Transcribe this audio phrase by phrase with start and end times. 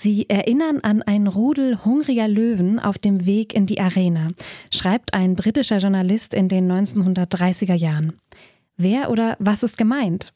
[0.00, 4.28] Sie erinnern an ein Rudel hungriger Löwen auf dem Weg in die Arena,
[4.72, 8.12] schreibt ein britischer Journalist in den 1930er Jahren.
[8.76, 10.32] Wer oder was ist gemeint?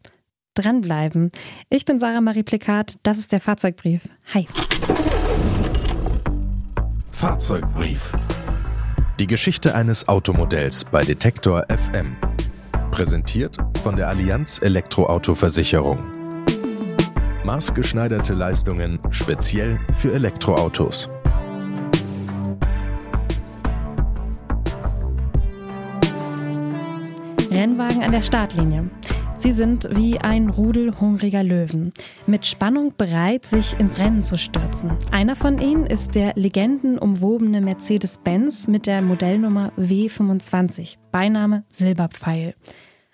[0.54, 1.30] Dranbleiben.
[1.70, 4.08] Ich bin Sarah Marie Plikat, das ist der Fahrzeugbrief.
[4.34, 4.48] Hi.
[7.10, 8.14] Fahrzeugbrief.
[9.20, 12.16] Die Geschichte eines Automodells bei Detektor FM.
[12.90, 16.21] Präsentiert von der Allianz Elektroauto-Versicherung.
[17.44, 21.08] Maßgeschneiderte Leistungen speziell für Elektroautos.
[27.50, 28.88] Rennwagen an der Startlinie.
[29.38, 31.92] Sie sind wie ein Rudel hungriger Löwen,
[32.28, 34.92] mit Spannung bereit, sich ins Rennen zu stürzen.
[35.10, 42.54] Einer von ihnen ist der legendenumwobene Mercedes-Benz mit der Modellnummer W25, Beiname Silberpfeil.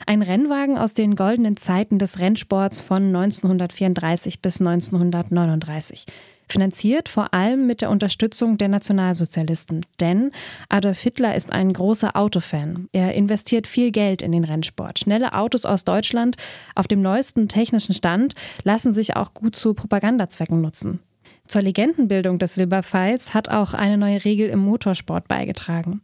[0.06, 6.06] Ein Rennwagen aus den goldenen Zeiten des Rennsports von 1934 bis 1939.
[6.48, 9.84] Finanziert vor allem mit der Unterstützung der Nationalsozialisten.
[10.00, 10.30] Denn
[10.70, 12.88] Adolf Hitler ist ein großer Autofan.
[12.92, 14.98] Er investiert viel Geld in den Rennsport.
[14.98, 16.36] Schnelle Autos aus Deutschland
[16.74, 21.00] auf dem neuesten technischen Stand lassen sich auch gut zu Propagandazwecken nutzen.
[21.46, 26.02] Zur Legendenbildung des Silberpfeils hat auch eine neue Regel im Motorsport beigetragen.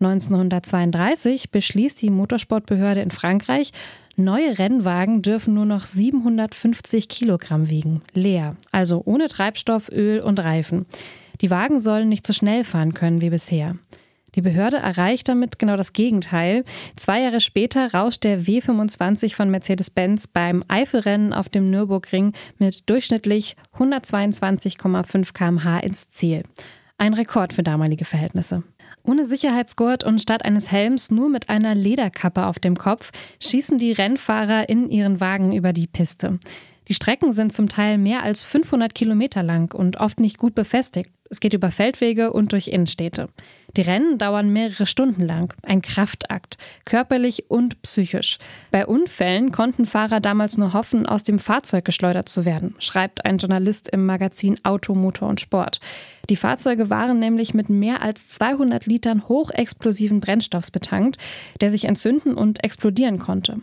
[0.00, 3.72] 1932 beschließt die Motorsportbehörde in Frankreich,
[4.16, 10.86] neue Rennwagen dürfen nur noch 750 Kilogramm wiegen, leer, also ohne Treibstoff, Öl und Reifen.
[11.40, 13.76] Die Wagen sollen nicht so schnell fahren können wie bisher.
[14.34, 16.64] Die Behörde erreicht damit genau das Gegenteil.
[16.96, 23.56] Zwei Jahre später rauscht der W25 von Mercedes-Benz beim Eifelrennen auf dem Nürburgring mit durchschnittlich
[23.78, 26.42] 122,5 km/h ins Ziel.
[26.98, 28.62] Ein Rekord für damalige Verhältnisse.
[29.06, 33.92] Ohne Sicherheitsgurt und statt eines Helms nur mit einer Lederkappe auf dem Kopf schießen die
[33.92, 36.40] Rennfahrer in ihren Wagen über die Piste.
[36.88, 41.10] Die Strecken sind zum Teil mehr als 500 Kilometer lang und oft nicht gut befestigt.
[41.30, 43.28] Es geht über Feldwege und durch Innenstädte.
[43.76, 45.52] Die Rennen dauern mehrere Stunden lang.
[45.62, 48.38] Ein Kraftakt, körperlich und psychisch.
[48.70, 53.38] Bei Unfällen konnten Fahrer damals nur hoffen, aus dem Fahrzeug geschleudert zu werden, schreibt ein
[53.38, 55.80] Journalist im Magazin Auto, Motor und Sport.
[56.30, 61.18] Die Fahrzeuge waren nämlich mit mehr als 200 Litern hochexplosiven Brennstoffs betankt,
[61.60, 63.60] der sich entzünden und explodieren konnte.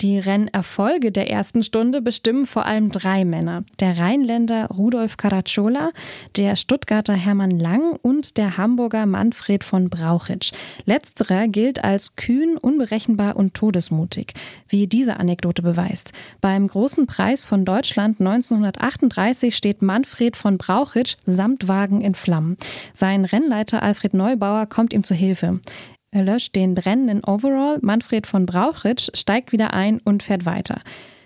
[0.00, 3.62] Die Rennerfolge der ersten Stunde bestimmen vor allem drei Männer.
[3.78, 5.92] Der Rheinländer Rudolf Caracciola,
[6.36, 10.52] der Stuttgarter Hermann Lang und der Hamburger Manfred von Brauchitsch.
[10.86, 14.32] Letzterer gilt als kühn, unberechenbar und todesmutig,
[14.66, 16.12] wie diese Anekdote beweist.
[16.40, 22.56] Beim Großen Preis von Deutschland 1938 steht Manfred von Brauchitsch samt Wagen in Flammen.
[22.92, 25.60] Sein Rennleiter Alfred Neubauer kommt ihm zu Hilfe.
[26.14, 27.78] Er löscht den brennenden Overall.
[27.80, 30.82] Manfred von Brauchitsch steigt wieder ein und fährt weiter.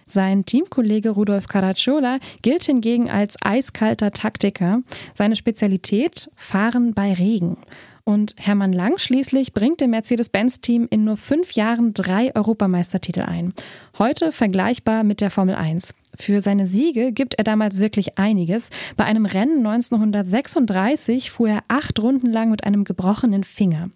[0.07, 4.83] Sein Teamkollege Rudolf Caracciola gilt hingegen als eiskalter Taktiker.
[5.13, 7.57] Seine Spezialität Fahren bei Regen.
[8.05, 13.53] Und Hermann Lang schließlich bringt dem Mercedes-Benz-Team in nur fünf Jahren drei Europameistertitel ein.
[13.99, 15.93] Heute vergleichbar mit der Formel 1.
[16.15, 18.71] Für seine Siege gibt er damals wirklich einiges.
[18.97, 23.91] Bei einem Rennen 1936 fuhr er acht Runden lang mit einem gebrochenen Finger.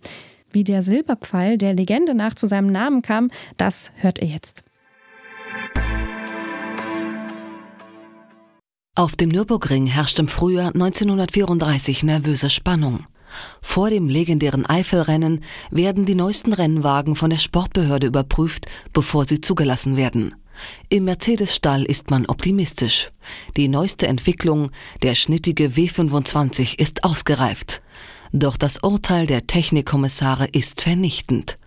[0.52, 4.64] Wie der Silberpfeil der Legende nach zu seinem Namen kam, das hört ihr jetzt.
[8.96, 13.06] Auf dem Nürburgring herrscht im Frühjahr 1934 nervöse Spannung.
[13.62, 19.96] Vor dem legendären Eifelrennen werden die neuesten Rennwagen von der Sportbehörde überprüft, bevor sie zugelassen
[19.96, 20.34] werden.
[20.88, 23.10] Im Mercedes-Stall ist man optimistisch.
[23.56, 24.70] Die neueste Entwicklung,
[25.02, 27.80] der schnittige W25, ist ausgereift.
[28.32, 31.58] Doch das Urteil der Technikkommissare ist vernichtend.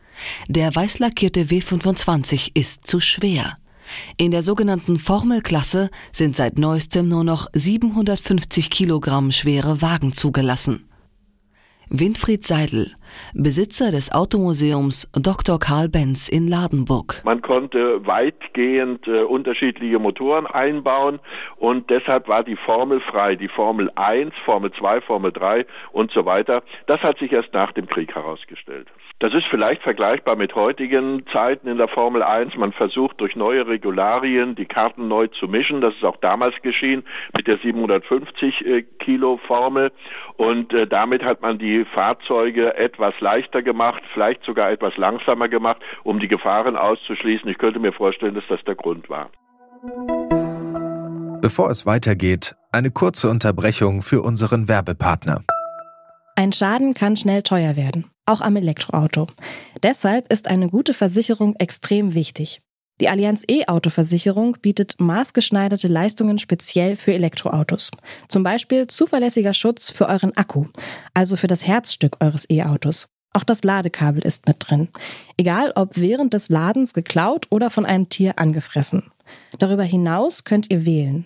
[0.47, 3.57] Der weißlackierte W25 ist zu schwer.
[4.17, 10.85] In der sogenannten Formelklasse sind seit neuestem nur noch 750 Kilogramm schwere Wagen zugelassen.
[11.95, 12.91] Winfried Seidel,
[13.35, 15.59] Besitzer des Automuseums Dr.
[15.59, 17.21] Karl Benz in Ladenburg.
[17.23, 21.19] Man konnte weitgehend äh, unterschiedliche Motoren einbauen
[21.57, 23.35] und deshalb war die Formel frei.
[23.35, 26.63] Die Formel 1, Formel 2, Formel 3 und so weiter.
[26.87, 28.87] Das hat sich erst nach dem Krieg herausgestellt.
[29.19, 32.57] Das ist vielleicht vergleichbar mit heutigen Zeiten in der Formel 1.
[32.57, 35.79] Man versucht durch neue Regularien die Karten neu zu mischen.
[35.79, 37.03] Das ist auch damals geschehen
[37.35, 39.91] mit der 750 äh, Kilo Formel.
[40.35, 45.81] Und äh, damit hat man die Fahrzeuge etwas leichter gemacht, vielleicht sogar etwas langsamer gemacht,
[46.03, 47.47] um die Gefahren auszuschließen.
[47.49, 49.29] Ich könnte mir vorstellen, dass das der Grund war.
[51.41, 55.43] Bevor es weitergeht, eine kurze Unterbrechung für unseren Werbepartner.
[56.35, 59.27] Ein Schaden kann schnell teuer werden, auch am Elektroauto.
[59.81, 62.61] Deshalb ist eine gute Versicherung extrem wichtig.
[63.01, 67.89] Die Allianz E-Auto-Versicherung bietet maßgeschneiderte Leistungen speziell für Elektroautos.
[68.29, 70.67] Zum Beispiel zuverlässiger Schutz für euren Akku,
[71.13, 73.07] also für das Herzstück eures E-Autos.
[73.33, 74.89] Auch das Ladekabel ist mit drin.
[75.37, 79.11] Egal ob während des Ladens geklaut oder von einem Tier angefressen.
[79.57, 81.25] Darüber hinaus könnt ihr wählen.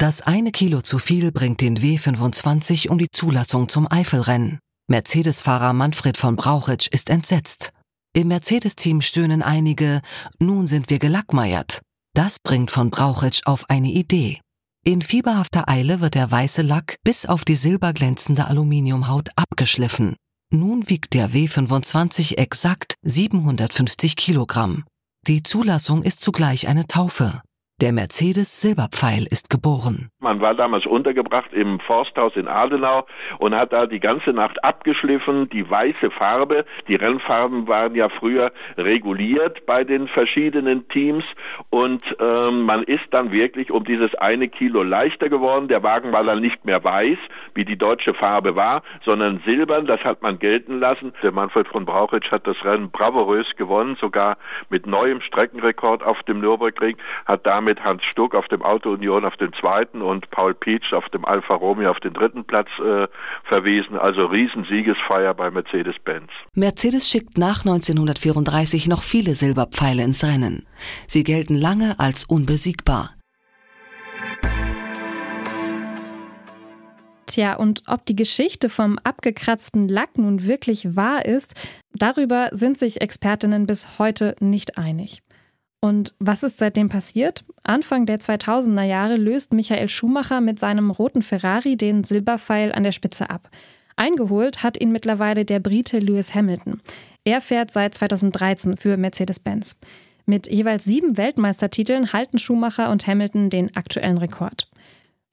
[0.00, 4.60] Das eine Kilo zu viel bringt den W25 um die Zulassung zum Eifelrennen.
[4.86, 7.72] Mercedes-Fahrer Manfred von Brauchitsch ist entsetzt.
[8.14, 10.00] Im Mercedes-Team stöhnen einige,
[10.38, 11.80] nun sind wir gelackmeiert.
[12.14, 14.40] Das bringt von Brauchitsch auf eine Idee.
[14.84, 20.14] In fieberhafter Eile wird der weiße Lack bis auf die silberglänzende Aluminiumhaut abgeschliffen.
[20.54, 24.84] Nun wiegt der W25 exakt 750 Kilogramm.
[25.26, 27.42] Die Zulassung ist zugleich eine Taufe.
[27.80, 30.10] Der Mercedes Silberpfeil ist geboren.
[30.18, 33.06] Man war damals untergebracht im Forsthaus in Adenau
[33.38, 36.64] und hat da die ganze Nacht abgeschliffen, die weiße Farbe.
[36.88, 41.22] Die Rennfarben waren ja früher reguliert bei den verschiedenen Teams
[41.70, 45.68] und ähm, man ist dann wirklich um dieses eine Kilo leichter geworden.
[45.68, 47.18] Der Wagen war dann nicht mehr weiß,
[47.54, 49.86] wie die deutsche Farbe war, sondern silbern.
[49.86, 51.12] Das hat man gelten lassen.
[51.22, 54.36] Der Manfred von Brauchitsch hat das Rennen bravourös gewonnen, sogar
[54.68, 59.26] mit neuem Streckenrekord auf dem Nürburgring, hat damit mit Hans Stuck auf dem Auto Union
[59.26, 63.06] auf den zweiten und Paul Pietsch auf dem Alfa Romeo auf den dritten Platz äh,
[63.44, 63.98] verwiesen.
[63.98, 66.30] Also Riesensiegesfeier bei Mercedes-Benz.
[66.54, 70.66] Mercedes schickt nach 1934 noch viele Silberpfeile ins Rennen.
[71.06, 73.10] Sie gelten lange als unbesiegbar.
[77.26, 81.52] Tja, und ob die Geschichte vom abgekratzten Lack nun wirklich wahr ist,
[81.92, 85.20] darüber sind sich Expertinnen bis heute nicht einig.
[85.80, 87.44] Und was ist seitdem passiert?
[87.62, 92.92] Anfang der 2000er Jahre löst Michael Schumacher mit seinem roten Ferrari den Silberpfeil an der
[92.92, 93.48] Spitze ab.
[93.96, 96.80] Eingeholt hat ihn mittlerweile der Brite Lewis Hamilton.
[97.24, 99.76] Er fährt seit 2013 für Mercedes-Benz.
[100.24, 104.67] Mit jeweils sieben Weltmeistertiteln halten Schumacher und Hamilton den aktuellen Rekord.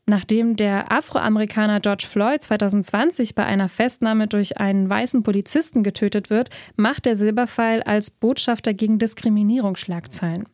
[0.07, 6.49] Nachdem der Afroamerikaner George Floyd 2020 bei einer Festnahme durch einen weißen Polizisten getötet wird,
[6.75, 10.45] macht der Silberpfeil als Botschafter gegen Diskriminierung Schlagzeilen.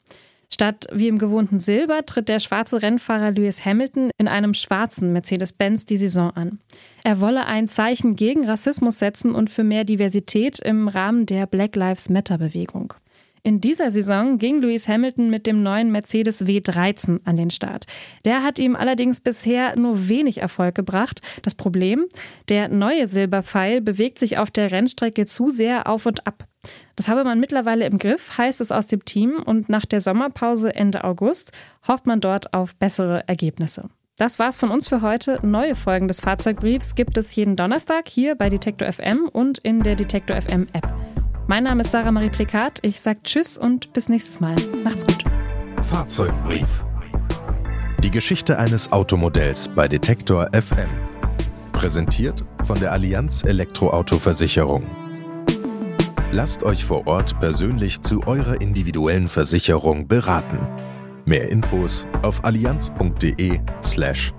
[0.53, 5.85] Statt wie im gewohnten Silber tritt der schwarze Rennfahrer Lewis Hamilton in einem schwarzen Mercedes-Benz
[5.85, 6.59] die Saison an.
[7.03, 11.75] Er wolle ein Zeichen gegen Rassismus setzen und für mehr Diversität im Rahmen der Black
[11.75, 12.93] Lives Matter-Bewegung.
[13.43, 17.87] In dieser Saison ging Lewis Hamilton mit dem neuen Mercedes W13 an den Start.
[18.23, 21.21] Der hat ihm allerdings bisher nur wenig Erfolg gebracht.
[21.41, 22.05] Das Problem?
[22.49, 26.45] Der neue Silberpfeil bewegt sich auf der Rennstrecke zu sehr auf und ab.
[26.95, 30.75] Das habe man mittlerweile im Griff, heißt es aus dem Team, und nach der Sommerpause
[30.75, 31.51] Ende August
[31.87, 33.89] hofft man dort auf bessere Ergebnisse.
[34.17, 35.39] Das war's von uns für heute.
[35.41, 39.95] Neue Folgen des Fahrzeugbriefs gibt es jeden Donnerstag hier bei Detektor FM und in der
[39.95, 41.10] Detektor FM App.
[41.51, 42.79] Mein Name ist Sarah Marie Plikat.
[42.81, 44.55] Ich sage Tschüss und bis nächstes Mal.
[44.85, 45.25] Macht's gut.
[45.89, 46.85] Fahrzeugbrief.
[48.01, 50.87] Die Geschichte eines Automodells bei Detektor FM.
[51.73, 54.83] Präsentiert von der Allianz Elektroauto-Versicherung.
[56.31, 60.57] Lasst euch vor Ort persönlich zu eurer individuellen Versicherung beraten.
[61.25, 63.59] Mehr Infos auf allianz.de/elektro.
[63.83, 64.33] slash